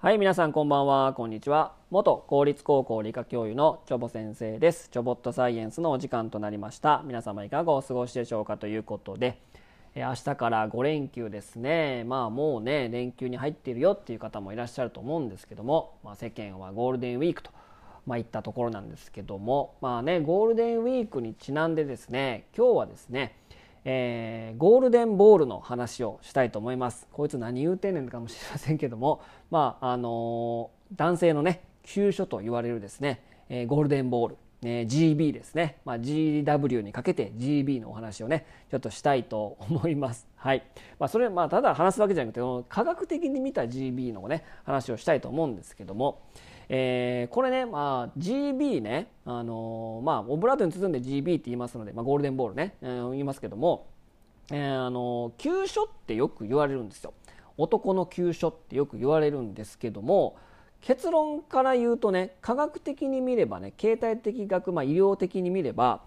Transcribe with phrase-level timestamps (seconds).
[0.00, 1.74] はい、皆さんこんばんは、こんにちは。
[1.90, 4.90] 元公立高校理科教諭のチョボ先生です。
[4.90, 7.02] チョボットサイエンスのお時間となりました。
[7.04, 9.40] 皆様いかがお過ごしでしょうかということで、
[9.96, 12.04] えー明日から5連休ですね。
[12.04, 17.50] まあもうね、連休に入っているよっていう方もいらっしゃると思うんですけども、まあ、世間はゴールデンウィークと。
[18.06, 23.34] まあ、いったところなんですけども、まあね、ゴールデンウィークにちなんでですね、今日はですね、
[23.84, 27.06] えーゴールデンボールの話をしたいと思います。
[27.12, 29.20] こいつ何言うてんねんかもしれませんけども、
[29.50, 40.26] まああのー男性のね急所と言われるですね、えーゴールデンボール、えー GB ですね、まあ、GW にかけて GB のお話をねちょっとしたいと思います。
[40.36, 40.62] はい。
[40.98, 46.20] まあそれまあただ話すわけじゃなくて、この科学的に見た GB のね話をしたいと思うんですけども。
[46.68, 53.86] えーこれね、まあ、GB ね、あのーまあ、オブラートに包んで GB って言いますので、まあ、ゴールデンボールね、えー言いますけども、
[54.50, 57.14] えーあの急所ってよく言われるんですよ。
[57.56, 60.36] 男の急所ってよく言われるんですけども
[60.80, 66.02] 結論から言うとね科学的に見ればね形態的学、まあ、医療的に見れば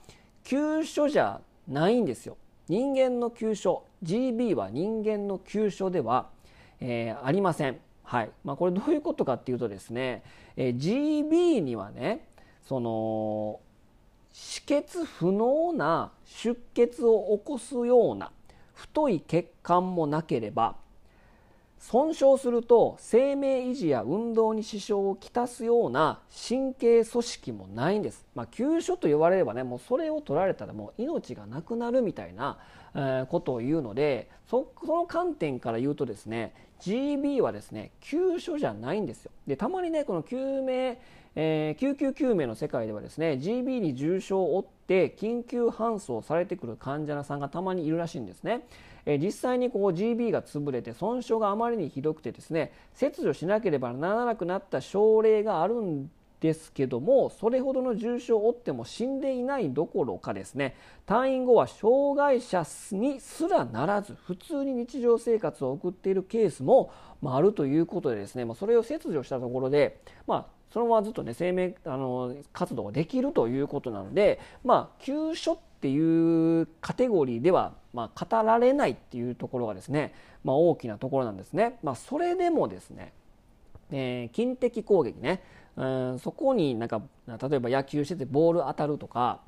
[0.45, 2.37] 急所じゃないんですよ。
[2.69, 6.29] 人間の急所 GB は人間の急所では、
[6.79, 7.79] えーありません。
[8.11, 8.31] はい。
[8.43, 10.21] まあ、これどういうことかっていうとですね、
[10.57, 12.27] えー GB にはね
[12.67, 13.61] その
[14.33, 18.33] 止血不能な出血を起こすような
[18.73, 20.75] 太い血管もなければ
[21.79, 32.57] 損傷すると生命維持や運動に支障をきたすような神経組織もないんです、まあ、急所と言われればねもうそれを取られたらもう命がなくなるみたいな、
[32.93, 39.31] ことを言うのでそその観点から言うとですね GB はですね急所じゃないんですよ。
[39.47, 40.99] でたまにねこの救命
[41.35, 48.67] えー救急救命の世界ではですね GB に重傷を負って緊急搬送されてくる患者さんがたまにいるらしいんですね、
[49.05, 60.75] えー実際にこう GB が潰れて損傷があまりにひどくてですね切除しなければならなくなった症例があるんですけどもそれほどの重傷を負っても死んでいないどころかですね
[61.05, 66.91] 退院後は障害者にすらならず普通に日常生活を送っているケースも、
[67.23, 81.77] あ、るということでですね、まあ、それを切除したところで、まあ、そのままずっとね生命あの活動ができるということなので、まあ、急所っていうカテゴリーでは、まあ、語られないっていうところがですね、まあ、大きなところなんですね。
[81.83, 83.13] ま、それでもですね
[83.91, 85.43] えー近敵攻撃ね、
[85.77, 89.39] うん、そこになんか例えば野球しててボール当たるとか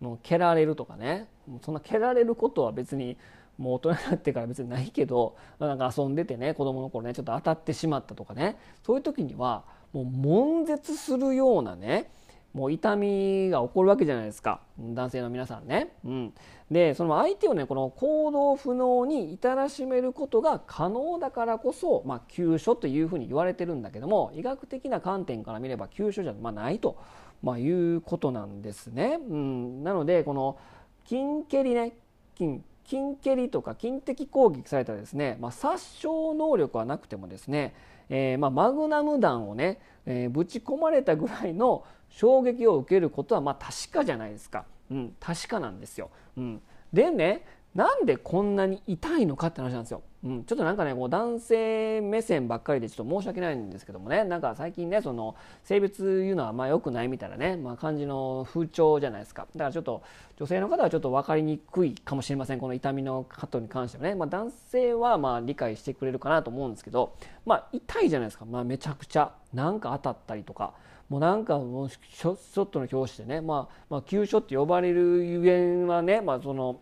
[0.00, 1.28] もう蹴られるとかね。
[1.62, 3.16] そんな蹴られることは別に
[3.58, 8.56] もう大人になってから 別にないけどなんか遊んでてね子供の頃ねちょっと当たってしまったとかね。
[8.82, 12.10] そういう時にはもう悶絶するようなね
[12.54, 15.94] もう痛みが起こるわけじゃないですか男性の皆さんね。
[16.04, 16.34] うん、
[16.70, 26.98] でその相手をねこの行動不能に至らしめることが可能だからこそ、まあ、急所というふうに言われてるんだけども医学的な観点から見れば急所じゃ、ま、ないと、
[27.42, 29.18] まあ、いうことなんですね。
[29.28, 30.58] うん、なのでこの
[31.06, 31.92] 筋蹴りね
[32.36, 37.74] 筋筋蹴りとか筋的攻撃されたらですね、まあ、殺傷能力はなくてもですね、
[38.10, 46.62] えーまあ、マグナム弾をね、えーぶち込まれたぐらいの衝撃を受けることはまあ確かじゃないですか、うん、確かなんですよ、うん、
[46.92, 54.24] でねなんでこんなに痛いのかって話なんですよ、うん、ちょっとなんかねこう男性目線ばっかりでちょっと申し訳ないんですけどもね。
[54.24, 59.46] なんか最近ねその性別言うのはあんま良くないみたいなね、まあ、感じの風潮じゃないですか。
[59.56, 60.02] だからちょっと
[60.36, 62.60] 女性の方はちょっと分かりにくいかもしれません。
[62.60, 69.32] この痛みのことに関してはね、まあ、男性はまあ理解してくれるかなと思うんですけど、まあ、痛いじゃないですか、まあ、めちゃくちゃ。
[69.54, 70.74] なんか当たったりとか。
[71.12, 76.80] もうなんかもうショットの表紙でね、まあ、まあ急所って呼ばれるゆえんはね、まあ、その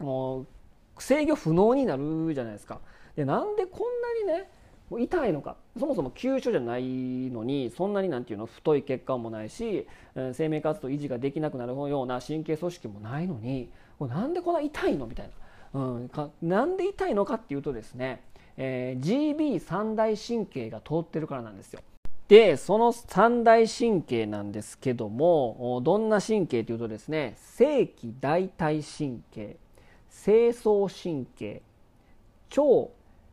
[0.00, 0.46] もう
[0.98, 2.80] 制御不能になるじゃないですか。
[3.14, 4.50] でなんでこんなにね
[5.04, 6.82] 痛いのかそもそも急所じゃない
[7.30, 9.86] のにそんなになんていうの太い血管もないし、
[10.32, 15.30] 生命活動維持ができなくなるような神経組織もないのになんでこんな痛いのみたい
[15.72, 18.24] な、うん、かなんで痛いのかっていうとですね、
[18.56, 21.82] えー GB 三大神経が通ってるからなんですよ。
[22.30, 29.56] でその三大神経なんですけどもどんな神経というとですね正規大腿神経
[30.08, 31.60] 正装神経
[32.56, 32.90] 腸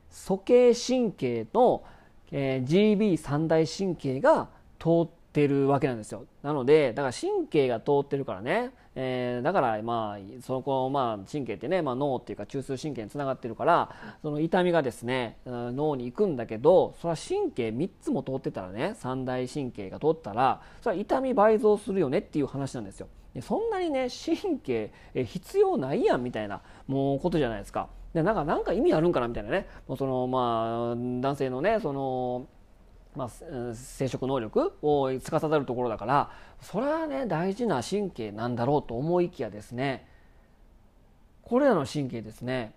[0.09, 1.83] 鼠径神経の、
[2.31, 4.49] えー GB 三大神経が
[4.79, 5.07] 通っ
[5.37, 6.25] てるわけなんですよ。
[6.41, 13.91] なのでだから神経が通ってるからね、えーだからまあそこまあ神経ってね、まあ、脳っていうか中枢神経につながってるから
[14.23, 23.07] その痛みがですね脳に行くんだけどそれは神経3つも通ってたらね三大神経が通ったらそれは痛み倍増するよねっていう話なんですよ。
[23.35, 27.89] でそんなにね神経え必要ないやんみたいなもうことじゃないですか。
[28.15, 29.67] でなんかなんか意味あるんかなみたいなね。
[29.87, 32.47] もうそのまあ男性のねその
[33.17, 36.31] まあ、生殖能力を司るところだから
[36.61, 40.07] それはね大事な神経なんだろうと思いきやですね
[41.41, 42.73] これらの神経ですね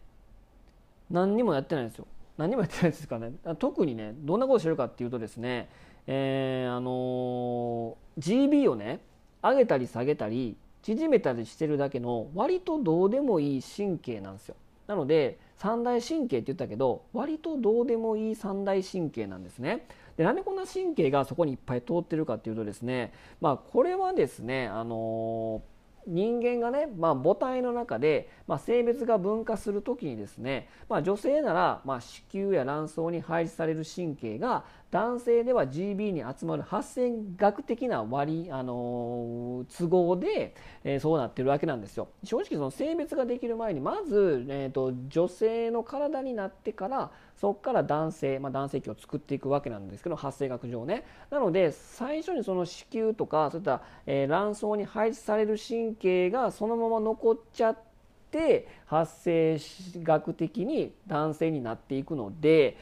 [1.11, 2.07] 何にもやってないですよ。
[2.39, 3.33] 何にもやってないですかね。
[3.59, 5.69] 特にねどんなことしてるかっていうとですね
[6.07, 9.01] えー、あのー、GB をね
[9.43, 14.57] 上げたり下げたり縮めたりしてるだけの割とどうでもいい神経なんですよ。
[14.87, 19.87] なので三大神経って言ったけど割とどうでもいい三大神経なんですね。
[20.21, 42.09] でなんでこんな神経がそこにいっぱい通ってるかっていうとですねまあこれはですねあのー人間がね、まあ、母体の中で、まあ、性別が分化する時にですね、まあ、女性なら、ま、子宮や卵巣に配置される神経が男性では GB に集まる発生学的な割、あの、都合で、えー、そうなってるわけなんですよ。
[42.25, 51.05] 正直その性別ができる前にまず、えーと、女性の体になってからそこから男性、まあ、男性器を作っていくわけなんですけど発生学上ね。
[51.31, 57.79] なので最初にその子宮とかそういった、えー、卵巣に配置される神経がそのまま残っちゃっ
[58.31, 59.59] て発生
[60.03, 62.77] 学的に男性になっていくので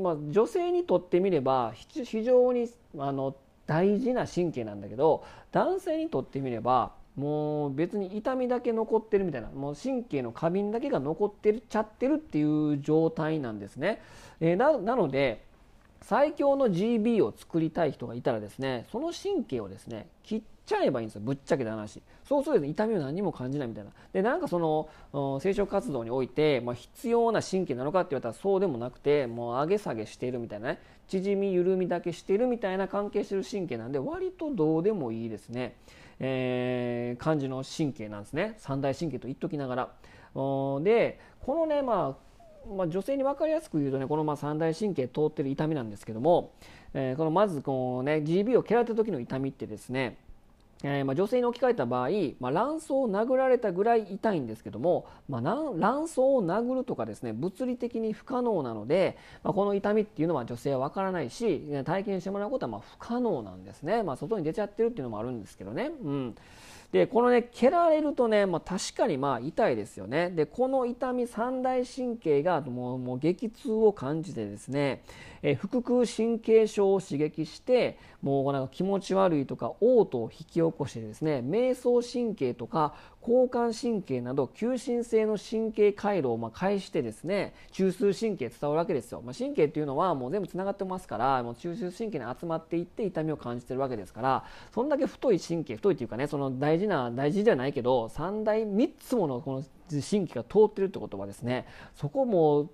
[0.00, 14.02] ま、女性にとってみれば非常にあの大事な神経なんだけど男性にとってみればもう別に痛みだけ残ってるみたいなもう神経の過敏だけが残ってるちゃってるっていう状態なんですね。
[14.40, 15.44] えー、ななので
[16.02, 23.90] 最強の GB を作りたい人がいたらですねその神経をですね切っちゃえばいいんですよぶっちゃけた話そうすると痛みを何も感じないみたいな。
[24.12, 24.88] でなんかその
[25.40, 30.80] 生殖活動において、まあ、必要な神経なのかって言われたらそうでもなくてもう上げ下げしているみたいなね。
[31.08, 35.76] 縮み緩みだけしているみたいな関係してる神経なんで割とどうでもいいですね、
[36.18, 38.56] えー、感じの神経なんですね。
[38.58, 39.88] 三大神経と言っときながら。
[40.82, 42.26] でこのねまあ
[42.74, 46.52] まあ、女性に分かりやすく言うとねこのまあ三大神経通ってる痛みなんですけども、
[46.94, 50.18] えー、このまずこう、ね、GB を蹴られた時の痛みってですね
[50.82, 52.08] えー、まあ、女性に置き換えた場合、
[52.38, 65.90] まあ、卵巣を殴られたぐらい痛いんですけども、まあ、卵巣を殴るとかですね物理的に不可能なので、まあこの痛みっていうのは女性は分からないし体験してもらうことはま不可能なんですね、ま外に出ちゃってるっていうのもあるんですけどね。
[66.02, 66.34] うん。
[66.92, 70.30] でこのね蹴られるとね、まあ、確かにまあ痛いですよね。
[70.30, 75.02] でこの痛み三大神経がもうもう激痛を感じてですね、
[75.42, 82.92] え腹腔神経症を刺激してもうなんか気持ち悪いとか嘔吐を引き起こしてですね迷走神経とか
[83.22, 94.44] 交感神経など急進性の神経回路をま介してですね中枢神経伝わるわけですよ、まあ、神経っていうのはもう全部つながってますからもう中枢神経に集まっていって痛みを感じてるわけですから
[94.74, 101.64] そんだけ太い神経太いっていうかねその大事な大事じゃないけど3大3つものこの神経が通ってるってことはですね
[101.94, 102.70] そこも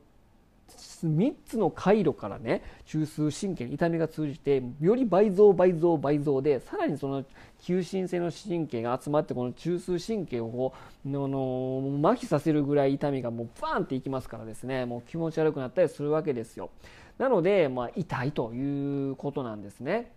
[0.68, 7.24] 3つの回路からね中枢神経に痛みが通じてより倍増倍増倍増でさらにその
[7.60, 14.84] 急進性の神経が集まってこの中枢神経をこうの麻痺させるぐらい痛みがもうバーンっていきますからですね。
[14.84, 16.70] もう気持ち悪くなったりするわけですよ。
[17.18, 20.12] なので、まあ、痛いということなんですね。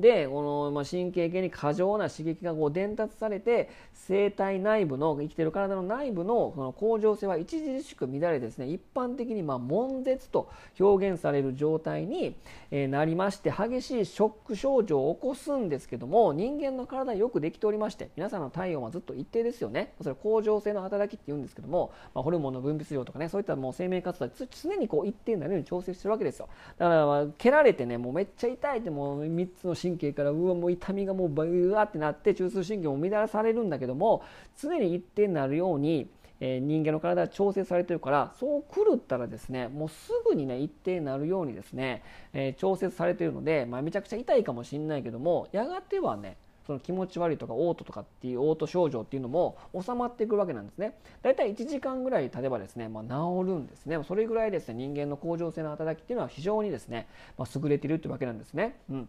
[0.00, 12.36] でこの、ま神経系に過剰な刺激がこう伝達されて生体内部の生きてる体の内部のその恒常性は著しく乱れですね一般的にまあ悶絶と表現される状態に、
[12.70, 19.94] なりまして激しいショック症状を起こすんですけども人間の体はよくできておりまして皆さんの体温はずっと一定ですよね。
[20.02, 26.48] それ恒常性の働きって言うんですけども、まあ、ホルモンの分泌量とかねそういったもう生命活動は常にこう一定になるように調整してるわけですよ。
[26.78, 34.22] だから、まあ、蹴られてねもうめっちゃ痛いってもう3つの神経からうわもう痛みがもううわってなって中枢神経も乱されるんだけども
[34.60, 36.08] 常に一定になるように
[36.40, 42.02] え人間の体は調整されてるからそう狂ったらですねもうすぐにね一定になるようにですね、
[42.32, 50.98] えー、調節されてるので、まあ、めちゃくちゃ痛いかもしれないけどもやがてはねその気持ち悪いとか嘔吐とかっていう嘔吐症状っていうのも収まっていくわけなんですね。
[51.22, 53.96] だいたい1時間ぐらい経てばですね、まあ、治るんですね。
[54.02, 57.06] それぐらいですね人間の恒常性の働きっていうのは非常にですね、
[57.38, 58.76] まあ、優れているってわけなんですね。
[58.90, 59.08] うん。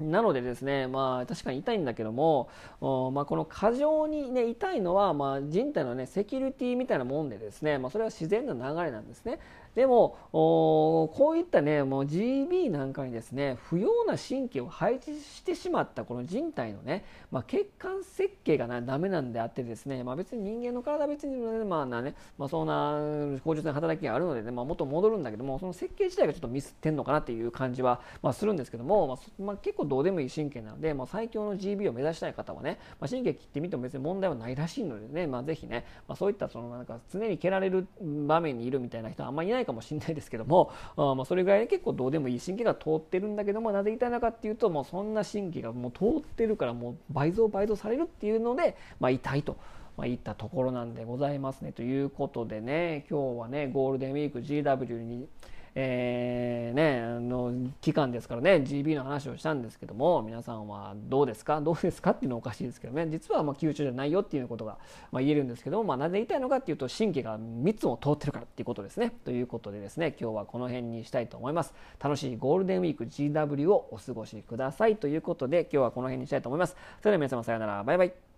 [0.00, 2.48] なのでですね、まあ、確かに痛いんだけども、
[2.80, 9.38] まあ、この過剰に、ね、痛いのは、まあ、人体の、ね、セキュリティみたいなもんでですね、まあ、それは自然な流れなんですね。
[9.74, 49.56] でもこういったねもう GB なんかにですね不要な神経を配置してしまったこの人体のね、まあ、血管設計がなダメなんであってですね、まあ、別に人間の体は別に、まあなねまあ、そんな向上性の働きがあるので、ね、まあ、元戻るんだけどもその設計自体がちょっとミスってんのかなっていう感じは、まあ、するんですけども、まあまあ、結構どうでもいい神経なので、まあ、最強の GB を目指したい方はね、まあ、神経切ってみても別に問題はないらしいのでね、まあ、ぜひね、まあ、そういったそのなんか常に蹴られる場面にいるみたいな人はあんまりいないないかもしれないですけども あまあそれぐらいで結構どうでもいい神経が通ってるんだけどもなぜ痛いのかっていうともうそんな神経がもう通ってるからもう倍増倍増されるっていうので、まあ、痛いと。
[49.96, 51.70] まあ、いったところなんでございますね。
[51.70, 55.28] ということでね、今日はね、ゴールデンウィーク GW に
[55.76, 61.60] えー、ね、あの期間ですからね GB の話をしたんですけども皆さんはどうですか？
[61.60, 63.08] どうですかっていうのはおかしいですけどね。
[63.10, 64.78] 実はまあ吸収じゃないよっていうことが
[65.10, 69.10] まあ言えるんですけども、まあ、なぜ言いたいのかっていうと神経が3つも通ってるからっていうことですね。
[69.24, 71.74] ということでですね今日はこの辺にしたいと思います。
[72.00, 74.96] 楽しいゴールデンウィーク GW をお過ごしください。
[74.96, 76.76] ということで今日はこの辺にしたいと思います。
[77.00, 77.82] それでは皆様さようなら。
[77.82, 78.33] バイバイ。